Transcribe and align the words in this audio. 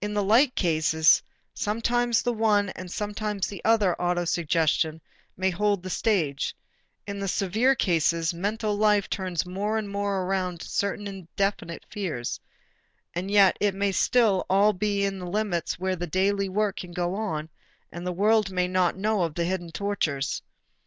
In 0.00 0.14
the 0.14 0.22
light 0.24 0.54
cases, 0.54 1.22
sometimes 1.52 2.22
the 2.22 2.32
one 2.32 2.70
and 2.70 2.90
sometimes 2.90 3.46
the 3.48 3.60
other 3.66 3.94
autosuggestion 4.00 4.98
may 5.36 5.50
hold 5.50 5.82
the 5.82 5.90
stage; 5.90 6.56
in 7.06 7.18
the 7.18 7.28
severe 7.28 7.74
cases, 7.74 8.32
mental 8.32 8.74
life 8.78 9.10
turns 9.10 9.44
more 9.44 9.76
and 9.76 9.86
more 9.90 10.22
around 10.22 10.62
certain 10.62 11.28
definite 11.36 11.84
fears 11.90 12.40
and 13.14 13.30
yet 13.30 13.58
it 13.60 13.74
may 13.74 13.90
all 13.92 13.92
still 13.92 14.72
be 14.72 15.04
in 15.04 15.18
the 15.18 15.26
limits 15.28 15.78
where 15.78 15.96
the 15.96 16.06
daily 16.06 16.48
work 16.48 16.76
can 16.78 16.92
go 16.92 17.14
on 17.14 17.50
and 17.92 18.06
the 18.06 18.12
world 18.12 18.50
may 18.50 18.68
not 18.68 18.96
know 18.96 19.22
of 19.22 19.34
the 19.34 19.44
hidden 19.44 19.70
tortures. 19.70 20.40